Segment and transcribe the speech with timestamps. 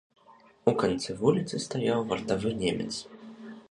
[0.71, 2.93] У канцы вуліцы стаяў вартавы немец.